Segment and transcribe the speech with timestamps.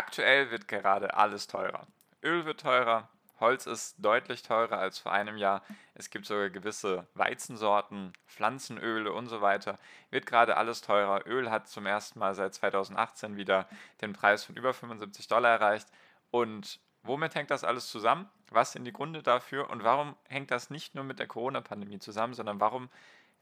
[0.00, 1.86] Aktuell wird gerade alles teurer.
[2.22, 5.62] Öl wird teurer, Holz ist deutlich teurer als vor einem Jahr.
[5.92, 9.78] Es gibt sogar gewisse Weizensorten, Pflanzenöle und so weiter.
[10.08, 11.26] Wird gerade alles teurer.
[11.26, 13.68] Öl hat zum ersten Mal seit 2018 wieder
[14.00, 15.88] den Preis von über 75 Dollar erreicht.
[16.30, 18.26] Und womit hängt das alles zusammen?
[18.48, 19.68] Was sind die Gründe dafür?
[19.68, 22.88] Und warum hängt das nicht nur mit der Corona-Pandemie zusammen, sondern warum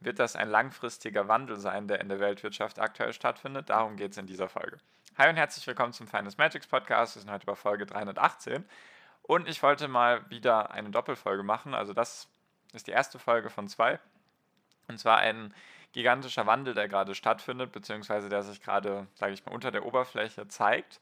[0.00, 3.70] wird das ein langfristiger Wandel sein, der in der Weltwirtschaft aktuell stattfindet?
[3.70, 4.78] Darum geht es in dieser Folge.
[5.18, 7.16] Hi und herzlich willkommen zum Finance Magics Podcast.
[7.16, 8.64] Wir sind heute bei Folge 318
[9.22, 11.74] und ich wollte mal wieder eine Doppelfolge machen.
[11.74, 12.28] Also das
[12.72, 13.98] ist die erste Folge von zwei.
[14.86, 15.52] Und zwar ein
[15.90, 20.46] gigantischer Wandel, der gerade stattfindet, beziehungsweise der sich gerade, sage ich mal, unter der Oberfläche
[20.46, 21.00] zeigt,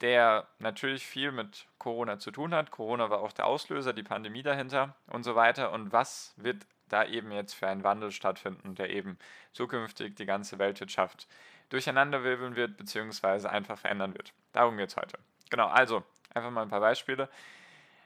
[0.00, 2.72] der natürlich viel mit Corona zu tun hat.
[2.72, 5.70] Corona war auch der Auslöser, die Pandemie dahinter und so weiter.
[5.70, 9.16] Und was wird da eben jetzt für einen Wandel stattfinden, der eben
[9.52, 11.28] zukünftig die ganze Weltwirtschaft
[11.70, 14.32] durcheinanderwirbeln wird, beziehungsweise einfach verändern wird.
[14.52, 15.18] Darum geht es heute.
[15.50, 17.28] Genau, also einfach mal ein paar Beispiele.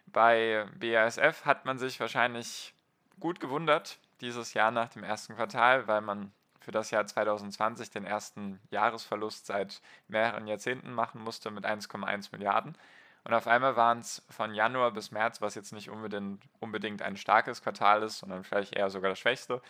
[0.07, 2.75] Bei BASF hat man sich wahrscheinlich
[3.21, 8.05] gut gewundert dieses Jahr nach dem ersten Quartal, weil man für das Jahr 2020 den
[8.05, 12.77] ersten Jahresverlust seit mehreren Jahrzehnten machen musste mit 1,1 Milliarden.
[13.25, 17.17] Und auf einmal waren es von Januar bis März, was jetzt nicht unbedingt, unbedingt ein
[17.17, 19.63] starkes Quartal ist, sondern vielleicht eher sogar das schwächste,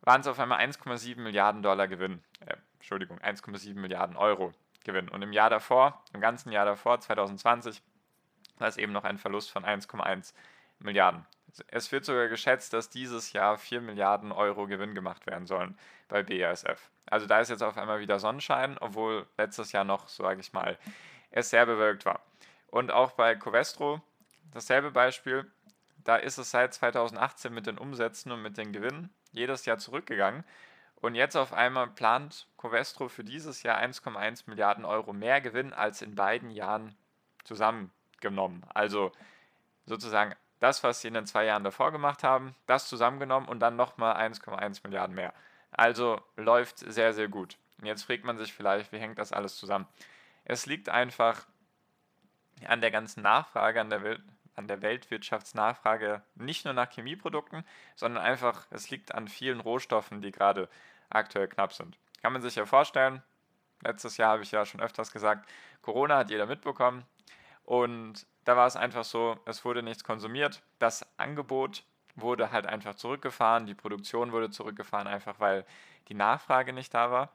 [0.00, 2.22] waren es auf einmal 1,7 Milliarden Dollar Gewinn.
[2.40, 4.52] Äh, Entschuldigung, 1,7 Milliarden Euro
[4.84, 5.08] Gewinn.
[5.08, 7.82] Und im Jahr davor, im ganzen Jahr davor, 2020,
[8.58, 10.32] war es eben noch ein Verlust von 1,1
[10.78, 11.26] Milliarden.
[11.68, 15.76] Es wird sogar geschätzt, dass dieses Jahr 4 Milliarden Euro Gewinn gemacht werden sollen
[16.08, 16.90] bei BASF.
[17.06, 20.78] Also da ist jetzt auf einmal wieder Sonnenschein, obwohl letztes Jahr noch, sage ich mal,
[21.30, 22.20] es sehr bewölkt war.
[22.68, 24.02] Und auch bei Covestro
[24.52, 25.50] dasselbe Beispiel.
[26.04, 30.44] Da ist es seit 2018 mit den Umsätzen und mit den Gewinnen jedes Jahr zurückgegangen.
[30.96, 36.02] Und jetzt auf einmal plant Covestro für dieses Jahr 1,1 Milliarden Euro mehr Gewinn als
[36.02, 36.96] in beiden Jahren
[37.44, 38.64] zusammengenommen.
[38.74, 39.12] Also
[39.86, 43.76] sozusagen das, was sie in den zwei Jahren davor gemacht haben, das zusammengenommen und dann
[43.76, 45.32] nochmal 1,1 Milliarden mehr.
[45.70, 47.56] Also läuft sehr, sehr gut.
[47.78, 49.86] Und jetzt fragt man sich vielleicht, wie hängt das alles zusammen?
[50.44, 51.46] Es liegt einfach
[52.66, 54.20] an der ganzen Nachfrage, an der, Welt,
[54.58, 57.64] an der Weltwirtschaftsnachfrage nicht nur nach Chemieprodukten,
[57.96, 60.68] sondern einfach, es liegt an vielen Rohstoffen, die gerade
[61.08, 61.96] aktuell knapp sind.
[62.20, 63.22] Kann man sich ja vorstellen,
[63.82, 65.48] letztes Jahr habe ich ja schon öfters gesagt,
[65.80, 67.04] Corona hat jeder mitbekommen
[67.64, 71.84] und da war es einfach so, es wurde nichts konsumiert, das Angebot
[72.16, 75.64] wurde halt einfach zurückgefahren, die Produktion wurde zurückgefahren, einfach weil
[76.08, 77.32] die Nachfrage nicht da war.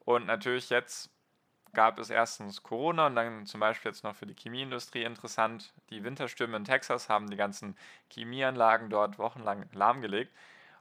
[0.00, 1.10] Und natürlich jetzt
[1.74, 5.72] gab es erstens Corona und dann zum Beispiel jetzt noch für die Chemieindustrie interessant.
[5.90, 7.76] Die Winterstürme in Texas haben die ganzen
[8.10, 10.32] Chemieanlagen dort wochenlang lahmgelegt.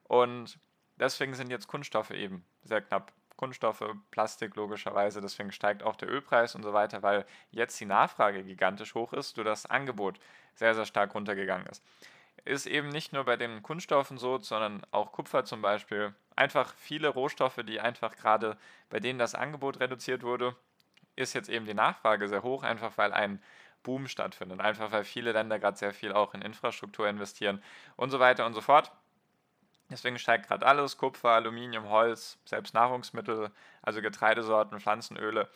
[0.03, 0.59] Und
[0.97, 3.11] deswegen sind jetzt Kunststoffe eben sehr knapp.
[3.35, 8.43] Kunststoffe, Plastik logischerweise, deswegen steigt auch der Ölpreis und so weiter, weil jetzt die Nachfrage
[8.43, 10.19] gigantisch hoch ist, sodass das Angebot
[10.55, 11.83] sehr, sehr stark runtergegangen ist.
[12.45, 16.13] Ist eben nicht nur bei den Kunststoffen so, sondern auch Kupfer zum Beispiel.
[16.35, 18.57] Einfach viele Rohstoffe, die einfach gerade
[18.89, 20.55] bei denen das Angebot reduziert wurde,
[21.15, 23.41] ist jetzt eben die Nachfrage sehr hoch, einfach weil ein
[23.83, 27.61] Boom stattfindet, einfach weil viele Länder gerade sehr viel auch in Infrastruktur investieren
[27.95, 28.91] und so weiter und so fort.
[29.91, 35.49] Deswegen steigt gerade alles, Kupfer, Aluminium, Holz, selbst Nahrungsmittel, also Getreidesorten, Pflanzenöle.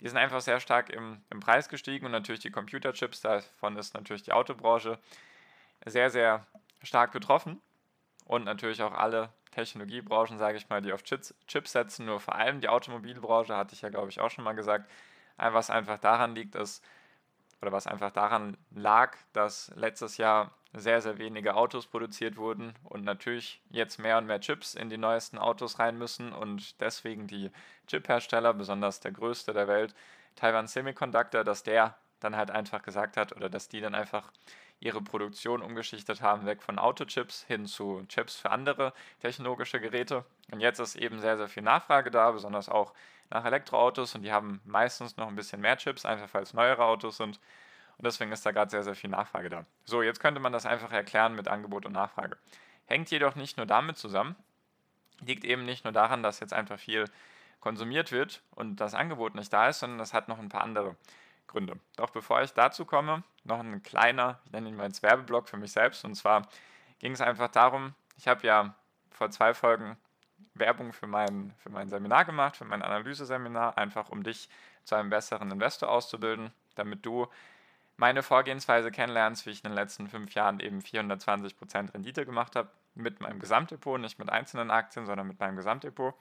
[0.00, 3.94] Die sind einfach sehr stark im, im Preis gestiegen und natürlich die Computerchips, davon ist
[3.94, 4.98] natürlich die Autobranche
[5.84, 6.46] sehr, sehr
[6.82, 7.60] stark betroffen
[8.24, 12.34] und natürlich auch alle Technologiebranchen, sage ich mal, die auf Chips, Chips setzen, nur vor
[12.34, 14.90] allem die Automobilbranche, hatte ich ja, glaube ich, auch schon mal gesagt,
[15.36, 16.84] was einfach daran liegt, ist,
[17.62, 23.04] oder was einfach daran lag, dass letztes Jahr sehr, sehr wenige Autos produziert wurden und
[23.04, 27.50] natürlich jetzt mehr und mehr Chips in die neuesten Autos rein müssen und deswegen die
[27.86, 29.94] Chip-Hersteller, besonders der größte der Welt,
[30.34, 34.30] Taiwan Semiconductor, dass der dann halt einfach gesagt hat oder dass die dann einfach
[34.80, 40.24] ihre Produktion umgeschichtet haben, weg von Autochips hin zu Chips für andere technologische Geräte.
[40.50, 42.92] Und jetzt ist eben sehr, sehr viel Nachfrage da, besonders auch
[43.30, 46.84] nach Elektroautos und die haben meistens noch ein bisschen mehr Chips, einfach weil es neuere
[46.84, 47.38] Autos sind.
[47.96, 49.64] Und deswegen ist da gerade sehr, sehr viel Nachfrage da.
[49.84, 52.36] So, jetzt könnte man das einfach erklären mit Angebot und Nachfrage.
[52.86, 54.34] Hängt jedoch nicht nur damit zusammen,
[55.20, 57.04] liegt eben nicht nur daran, dass jetzt einfach viel
[57.60, 60.96] konsumiert wird und das Angebot nicht da ist, sondern das hat noch ein paar andere
[61.46, 61.78] Gründe.
[61.96, 65.56] Doch bevor ich dazu komme, noch ein kleiner, ich nenne ihn mal als Werbeblock für
[65.56, 66.04] mich selbst.
[66.04, 66.48] Und zwar
[66.98, 68.74] ging es einfach darum, ich habe ja
[69.10, 69.96] vor zwei Folgen
[70.54, 74.48] Werbung für mein, für mein Seminar gemacht, für mein Analyseseminar, einfach um dich
[74.84, 77.28] zu einem besseren Investor auszubilden, damit du
[77.96, 82.70] meine Vorgehensweise kennenlernst, wie ich in den letzten fünf Jahren eben 420% Rendite gemacht habe,
[82.94, 86.14] mit meinem Gesamtdepot, nicht mit einzelnen Aktien, sondern mit meinem Gesamtdepot.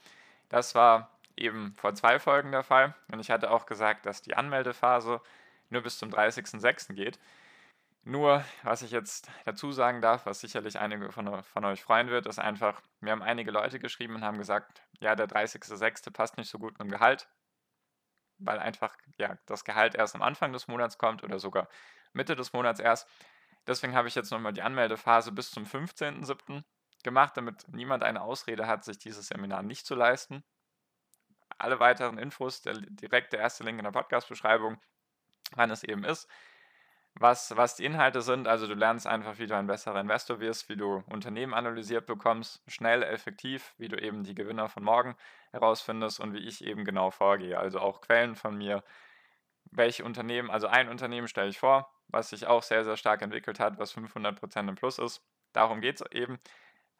[0.49, 4.35] Das war eben vor zwei Folgen der Fall und ich hatte auch gesagt, dass die
[4.35, 5.21] Anmeldephase
[5.69, 6.93] nur bis zum 30.06.
[6.93, 7.19] geht.
[8.03, 12.25] Nur, was ich jetzt dazu sagen darf, was sicherlich einige von, von euch freuen wird,
[12.25, 16.11] ist einfach, mir haben einige Leute geschrieben und haben gesagt, ja, der 30.06.
[16.11, 17.29] passt nicht so gut mit dem Gehalt,
[18.39, 21.67] weil einfach ja, das Gehalt erst am Anfang des Monats kommt oder sogar
[22.13, 23.07] Mitte des Monats erst.
[23.67, 26.63] Deswegen habe ich jetzt nochmal die Anmeldephase bis zum 15.07.
[27.03, 30.43] gemacht, damit niemand eine Ausrede hat, sich dieses Seminar nicht zu leisten.
[31.61, 34.79] Alle weiteren Infos, der, direkt der erste Link in der Podcast-Beschreibung,
[35.55, 36.27] wann es eben ist
[37.15, 38.47] was, was die Inhalte sind.
[38.47, 42.63] Also du lernst einfach, wie du ein besserer Investor wirst, wie du Unternehmen analysiert bekommst,
[42.67, 45.15] schnell, effektiv, wie du eben die Gewinner von morgen
[45.51, 47.57] herausfindest und wie ich eben genau vorgehe.
[47.59, 48.83] Also auch Quellen von mir,
[49.71, 53.59] welche Unternehmen, also ein Unternehmen stelle ich vor, was sich auch sehr, sehr stark entwickelt
[53.59, 55.23] hat, was 500% im Plus ist.
[55.53, 56.39] Darum geht es eben.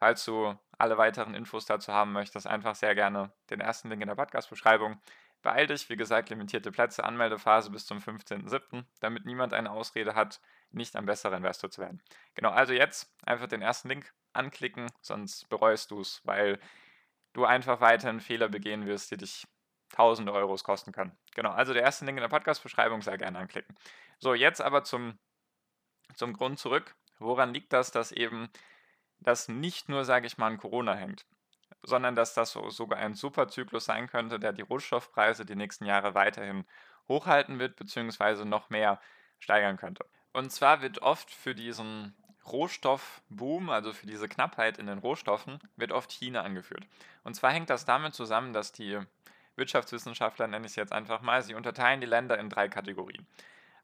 [0.02, 4.08] Falls du alle weiteren Infos dazu haben möchtest, einfach sehr gerne den ersten Link in
[4.08, 5.00] der Podcast-Beschreibung.
[5.42, 10.40] Beeil dich, wie gesagt, limitierte Plätze, Anmeldephase bis zum 15.07., damit niemand eine Ausrede hat,
[10.72, 12.02] nicht ein besserer Investor zu werden.
[12.34, 16.58] Genau, also jetzt einfach den ersten Link anklicken, sonst bereust du es, weil
[17.32, 19.46] du einfach weiterhin Fehler begehen wirst, die dich
[19.88, 21.16] tausende Euros kosten können.
[21.36, 23.76] Genau, also der erste Link in der Podcast-Beschreibung sehr gerne anklicken.
[24.18, 25.20] So, jetzt aber zum,
[26.16, 26.96] zum Grund zurück.
[27.20, 28.50] Woran liegt das, dass eben
[29.22, 31.24] das nicht nur, sage ich mal, an Corona hängt?
[31.82, 36.64] sondern dass das sogar ein Superzyklus sein könnte, der die Rohstoffpreise die nächsten Jahre weiterhin
[37.08, 39.00] hochhalten wird, beziehungsweise noch mehr
[39.38, 40.06] steigern könnte.
[40.32, 42.14] Und zwar wird oft für diesen
[42.46, 46.86] Rohstoffboom, also für diese Knappheit in den Rohstoffen, wird oft China angeführt.
[47.24, 48.98] Und zwar hängt das damit zusammen, dass die
[49.56, 53.26] Wirtschaftswissenschaftler, nenne ich es jetzt einfach mal, sie unterteilen die Länder in drei Kategorien.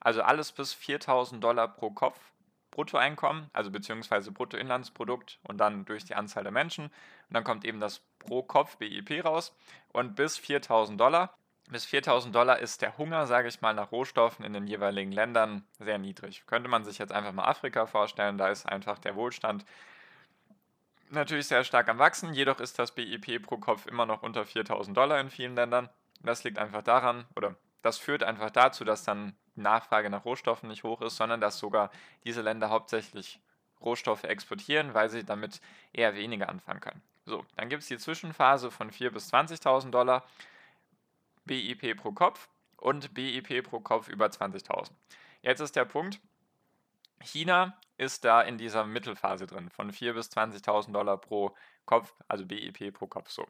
[0.01, 2.19] Also alles bis 4000 Dollar pro Kopf
[2.79, 6.85] Bruttoeinkommen, also beziehungsweise Bruttoinlandsprodukt und dann durch die Anzahl der Menschen.
[6.85, 6.93] Und
[7.31, 9.53] dann kommt eben das pro Kopf BIP raus
[9.89, 11.37] und bis 4000 Dollar.
[11.69, 15.65] Bis 4000 Dollar ist der Hunger, sage ich mal, nach Rohstoffen in den jeweiligen Ländern
[15.81, 16.45] sehr niedrig.
[16.47, 19.65] Könnte man sich jetzt einfach mal Afrika vorstellen, da ist einfach der Wohlstand
[21.11, 24.97] natürlich sehr stark am Wachsen, jedoch ist das BIP pro Kopf immer noch unter 4000
[24.97, 25.89] Dollar in vielen Ländern.
[26.23, 30.85] Das liegt einfach daran, oder das führt einfach dazu, dass dann Nachfrage nach Rohstoffen nicht
[30.85, 31.91] hoch ist, sondern dass sogar
[32.25, 33.41] diese Länder hauptsächlich
[33.81, 35.61] Rohstoffe exportieren, weil sie damit
[35.93, 37.03] eher weniger anfangen können.
[37.27, 40.25] So, dann gibt es die Zwischenphase von 4.000 bis 20.000 Dollar
[41.45, 44.91] BIP pro Kopf und BIP pro Kopf über 20.000.
[45.43, 46.21] Jetzt ist der Punkt,
[47.21, 52.47] China ist da in dieser Mittelphase drin, von 4.000 bis 20.000 Dollar pro Kopf, also
[52.47, 53.47] BIP pro Kopf so.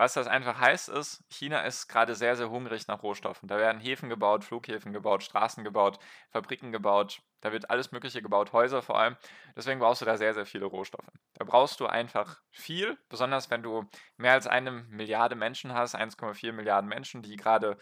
[0.00, 3.50] Was das einfach heißt, ist, China ist gerade sehr, sehr hungrig nach Rohstoffen.
[3.50, 5.98] Da werden Häfen gebaut, Flughäfen gebaut, Straßen gebaut,
[6.30, 7.20] Fabriken gebaut.
[7.42, 9.18] Da wird alles Mögliche gebaut, Häuser vor allem.
[9.54, 11.04] Deswegen brauchst du da sehr, sehr viele Rohstoffe.
[11.34, 16.52] Da brauchst du einfach viel, besonders wenn du mehr als eine Milliarde Menschen hast, 1,4
[16.52, 17.76] Milliarden Menschen, die gerade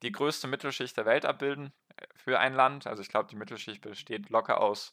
[0.00, 2.86] die größte Mittelschicht der Welt abbilden äh, für ein Land.
[2.86, 4.92] Also ich glaube, die Mittelschicht besteht locker aus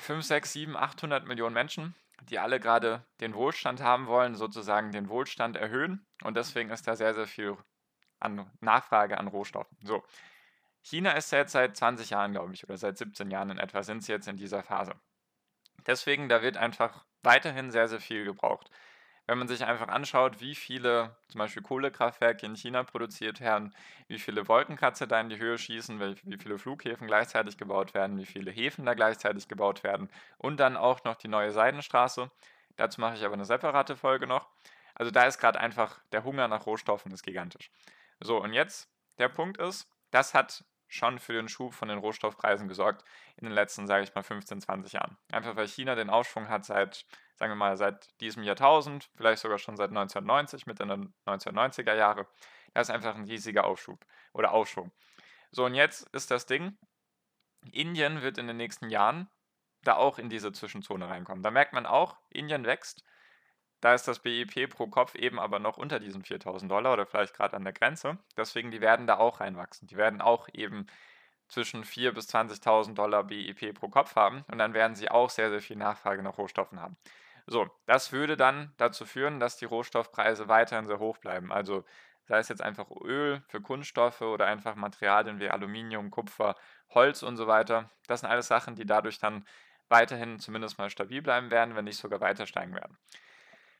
[0.00, 5.08] 5, 6, 7, 800 Millionen Menschen die alle gerade den Wohlstand haben wollen, sozusagen den
[5.08, 6.06] Wohlstand erhöhen.
[6.22, 7.56] Und deswegen ist da sehr, sehr viel
[8.18, 9.76] an Nachfrage an Rohstoffen.
[9.82, 10.04] So.
[10.82, 14.02] China ist jetzt seit 20 Jahren, glaube ich, oder seit 17 Jahren in etwa sind
[14.02, 14.94] sie jetzt in dieser Phase.
[15.86, 18.70] Deswegen, da wird einfach weiterhin sehr, sehr viel gebraucht
[19.30, 23.72] wenn man sich einfach anschaut, wie viele zum Beispiel Kohlekraftwerke in China produziert werden,
[24.08, 28.26] wie viele Wolkenkratzer da in die Höhe schießen, wie viele Flughäfen gleichzeitig gebaut werden, wie
[28.26, 32.28] viele Häfen da gleichzeitig gebaut werden und dann auch noch die neue Seidenstraße.
[32.74, 34.48] Dazu mache ich aber eine separate Folge noch.
[34.96, 37.70] Also da ist gerade einfach der Hunger nach Rohstoffen ist gigantisch.
[38.18, 42.66] So, und jetzt der Punkt ist, das hat schon für den Schub von den Rohstoffpreisen
[42.66, 43.04] gesorgt
[43.36, 45.16] in den letzten, sage ich mal, 15, 20 Jahren.
[45.30, 47.06] Einfach weil China den Aufschwung hat seit
[47.40, 52.26] sagen wir mal seit diesem Jahrtausend, vielleicht sogar schon seit 1990, Mitte der 1990er Jahre.
[52.74, 54.04] Das ist einfach ein riesiger Aufschub
[54.34, 54.92] oder Aufschwung.
[55.50, 56.76] So, und jetzt ist das Ding,
[57.72, 59.30] Indien wird in den nächsten Jahren
[59.84, 61.42] da auch in diese Zwischenzone reinkommen.
[61.42, 63.04] Da merkt man auch, Indien wächst.
[63.80, 67.34] Da ist das BIP pro Kopf eben aber noch unter diesen 4000 Dollar oder vielleicht
[67.34, 68.18] gerade an der Grenze.
[68.36, 69.88] Deswegen, die werden da auch reinwachsen.
[69.88, 70.86] Die werden auch eben
[71.48, 75.48] zwischen 4.000 bis 20.000 Dollar BIP pro Kopf haben und dann werden sie auch sehr,
[75.48, 76.98] sehr viel Nachfrage nach Rohstoffen haben.
[77.46, 81.52] So, das würde dann dazu führen, dass die Rohstoffpreise weiterhin sehr hoch bleiben.
[81.52, 81.84] Also
[82.24, 86.56] sei es jetzt einfach Öl für Kunststoffe oder einfach Materialien wie Aluminium, Kupfer,
[86.90, 87.90] Holz und so weiter.
[88.06, 89.44] Das sind alles Sachen, die dadurch dann
[89.88, 92.96] weiterhin zumindest mal stabil bleiben werden, wenn nicht sogar weiter steigen werden.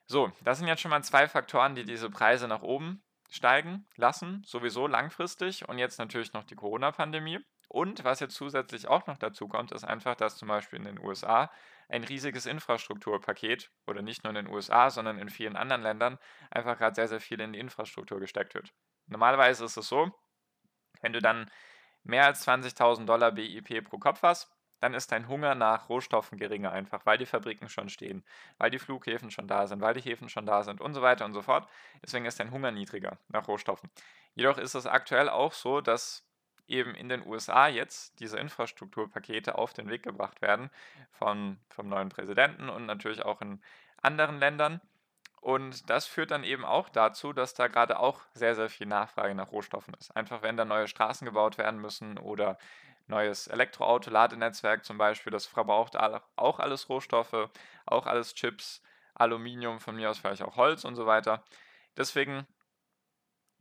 [0.07, 4.43] So, das sind jetzt schon mal zwei Faktoren, die diese Preise nach oben steigen lassen,
[4.45, 7.39] sowieso langfristig und jetzt natürlich noch die Corona-Pandemie.
[7.69, 10.99] Und was jetzt zusätzlich auch noch dazu kommt, ist einfach, dass zum Beispiel in den
[10.99, 11.53] USA
[11.91, 16.19] ein riesiges Infrastrukturpaket oder nicht nur in den USA, sondern in vielen anderen Ländern
[16.51, 18.73] einfach gerade sehr, sehr viel in die Infrastruktur gesteckt wird.
[19.07, 20.11] Normalerweise ist es so,
[21.01, 21.51] wenn du dann
[22.03, 26.73] mehr als 20.000 Dollar BIP pro Kopf hast, dann ist dein Hunger nach Rohstoffen geringer
[26.73, 28.25] einfach, weil die Fabriken schon stehen,
[28.57, 31.27] weil die Flughäfen schon da sind, weil die Häfen schon da sind und so weiter
[31.27, 31.69] und so fort.
[32.03, 33.91] Deswegen ist dein Hunger niedriger nach Rohstoffen.
[34.35, 36.27] Jedoch ist es aktuell auch so, dass
[36.71, 40.71] eben in den USA jetzt diese Infrastrukturpakete auf den Weg gebracht werden
[41.13, 43.61] von, vom neuen Präsidenten und natürlich auch in
[44.03, 44.81] anderen Ländern.
[45.41, 49.35] Und das führt dann eben auch dazu, dass da gerade auch sehr, sehr viel Nachfrage
[49.35, 50.15] nach Rohstoffen ist.
[50.15, 52.59] Einfach wenn da neue Straßen gebaut werden müssen oder
[53.07, 57.51] neues Elektroauto-Ladenetzwerk zum Beispiel, das verbraucht auch alles Rohstoffe,
[57.87, 58.83] auch alles Chips,
[59.15, 61.43] Aluminium, von mir aus vielleicht auch Holz und so weiter.
[61.97, 62.47] Deswegen,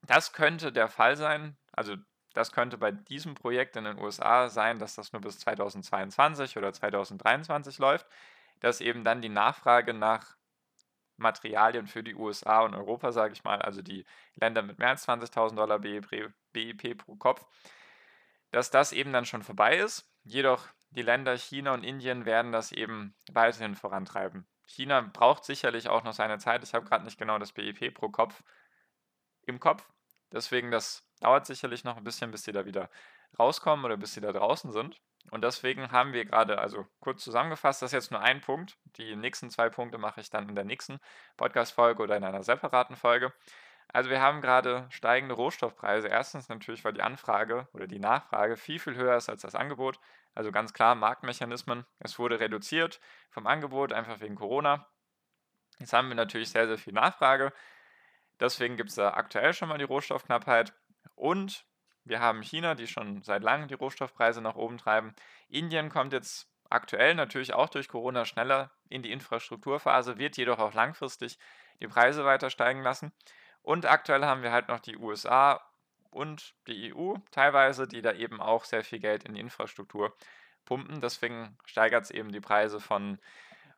[0.03, 1.57] das könnte der Fall sein.
[1.71, 1.95] Also
[2.39, 6.71] das könnte bei diesem Projekt in den USA sein, dass das nur bis 2022 oder
[6.71, 8.07] 2023 läuft,
[8.61, 10.37] dass eben dann die Nachfrage nach
[11.17, 14.05] Materialien für die USA und Europa, sage ich mal, also die
[14.35, 17.45] Länder mit mehr als 20.000 Dollar BIP pro Kopf,
[18.51, 20.09] dass das eben dann schon vorbei ist.
[20.23, 24.47] Jedoch die Länder China und Indien werden das eben weiterhin vorantreiben.
[24.65, 26.63] China braucht sicherlich auch noch seine Zeit.
[26.63, 28.43] Ich habe gerade nicht genau das BIP pro Kopf
[29.41, 29.91] im Kopf.
[30.31, 32.89] Deswegen, das dauert sicherlich noch ein bisschen, bis sie da wieder
[33.37, 35.01] rauskommen oder bis sie da draußen sind.
[35.31, 38.77] Und deswegen haben wir gerade, also kurz zusammengefasst, das ist jetzt nur ein Punkt.
[38.97, 40.99] Die nächsten zwei Punkte mache ich dann in der nächsten
[41.37, 43.33] Podcast-Folge oder in einer separaten Folge.
[43.91, 46.07] Also wir haben gerade steigende Rohstoffpreise.
[46.07, 49.99] Erstens natürlich, weil die Anfrage oder die Nachfrage viel, viel höher ist als das Angebot.
[50.35, 51.85] Also ganz klar Marktmechanismen.
[51.99, 52.99] Es wurde reduziert
[53.31, 54.87] vom Angebot, einfach wegen Corona.
[55.79, 57.51] Jetzt haben wir natürlich sehr, sehr viel Nachfrage.
[58.39, 60.73] Deswegen gibt es da aktuell schon mal die Rohstoffknappheit.
[61.15, 61.65] Und
[62.03, 65.13] wir haben China, die schon seit langem die Rohstoffpreise nach oben treiben.
[65.47, 70.73] Indien kommt jetzt aktuell natürlich auch durch Corona schneller in die Infrastrukturphase, wird jedoch auch
[70.73, 71.37] langfristig
[71.79, 73.11] die Preise weiter steigen lassen.
[73.61, 75.61] Und aktuell haben wir halt noch die USA
[76.11, 80.15] und die EU teilweise, die da eben auch sehr viel Geld in die Infrastruktur
[80.65, 81.01] pumpen.
[81.01, 83.19] Deswegen steigert es eben die Preise von,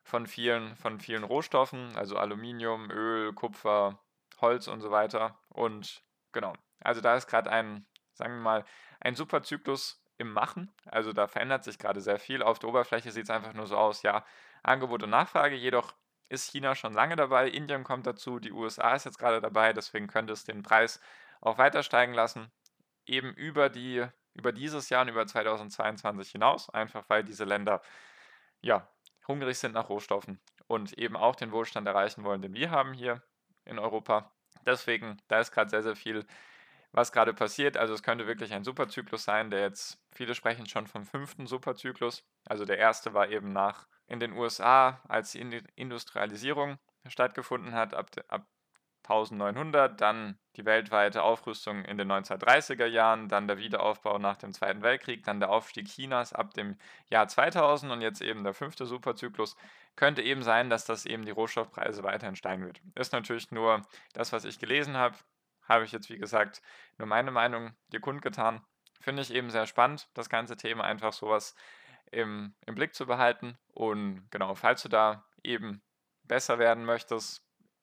[0.02, 3.98] von, vielen, von vielen Rohstoffen, also Aluminium, Öl, Kupfer,
[4.40, 5.38] Holz und so weiter.
[5.48, 6.02] Und
[6.32, 8.64] genau, also da ist gerade ein, sagen wir mal,
[9.00, 10.72] ein super Zyklus im Machen.
[10.86, 12.42] Also da verändert sich gerade sehr viel.
[12.42, 14.24] Auf der Oberfläche sieht es einfach nur so aus, ja,
[14.62, 15.56] Angebot und Nachfrage.
[15.56, 15.94] Jedoch
[16.28, 20.06] ist China schon lange dabei, Indien kommt dazu, die USA ist jetzt gerade dabei, deswegen
[20.06, 20.98] könnte es den Preis
[21.42, 22.50] auch weiter steigen lassen,
[23.04, 27.82] eben über, die, über dieses Jahr und über 2022 hinaus, einfach weil diese Länder
[28.62, 28.88] ja,
[29.28, 33.22] hungrig sind nach Rohstoffen und eben auch den Wohlstand erreichen wollen, den wir haben hier
[33.66, 34.32] in Europa.
[34.66, 36.24] Deswegen, da ist gerade sehr, sehr viel,
[36.92, 37.76] was gerade passiert.
[37.76, 42.24] Also es könnte wirklich ein Superzyklus sein, der jetzt, viele sprechen schon vom fünften Superzyklus.
[42.46, 46.78] Also der erste war eben nach in den USA, als die Industrialisierung
[47.08, 48.46] stattgefunden hat, ab, ab
[49.04, 54.82] 1900, dann die weltweite Aufrüstung in den 1930er Jahren, dann der Wiederaufbau nach dem Zweiten
[54.82, 56.76] Weltkrieg, dann der Aufstieg Chinas ab dem
[57.08, 59.56] Jahr 2000 und jetzt eben der fünfte Superzyklus,
[59.96, 62.80] könnte eben sein, dass das eben die Rohstoffpreise weiterhin steigen wird.
[62.94, 63.82] Ist natürlich nur
[64.14, 65.16] das, was ich gelesen habe,
[65.68, 66.62] habe ich jetzt wie gesagt
[66.98, 68.64] nur meine Meinung dir kundgetan.
[69.00, 71.54] Finde ich eben sehr spannend, das ganze Thema einfach sowas
[72.10, 73.58] im, im Blick zu behalten.
[73.72, 75.82] Und genau, falls du da eben
[76.24, 77.42] besser werden möchtest,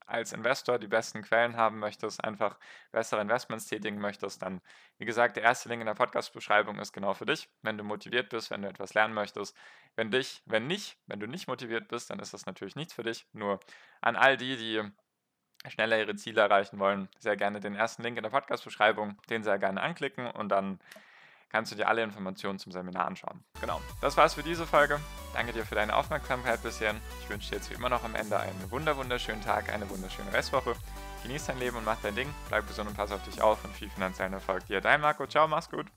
[0.09, 2.57] als Investor die besten Quellen haben möchtest, einfach
[2.91, 4.61] bessere Investments tätigen möchtest, dann,
[4.97, 7.49] wie gesagt, der erste Link in der Podcast-Beschreibung ist genau für dich.
[7.61, 9.55] Wenn du motiviert bist, wenn du etwas lernen möchtest,
[9.95, 13.03] wenn dich, wenn nicht, wenn du nicht motiviert bist, dann ist das natürlich nichts für
[13.03, 13.27] dich.
[13.33, 13.59] Nur
[14.01, 14.81] an all die, die
[15.69, 19.59] schneller ihre Ziele erreichen wollen, sehr gerne den ersten Link in der Podcast-Beschreibung, den sehr
[19.59, 20.79] gerne anklicken und dann
[21.49, 23.43] kannst du dir alle Informationen zum Seminar anschauen.
[23.59, 24.99] Genau, das war's für diese Folge.
[25.33, 26.95] Danke dir für deine Aufmerksamkeit bisher.
[27.21, 30.31] Ich wünsche dir jetzt wie immer noch am Ende einen wunder wunderschönen Tag, eine wunderschöne
[30.33, 30.75] Restwoche.
[31.23, 32.33] Genieß dein Leben und mach dein Ding.
[32.47, 34.81] Bleib gesund und pass auf dich auf und viel finanziellen Erfolg dir.
[34.81, 35.87] Dein Marco, ciao, mach's gut.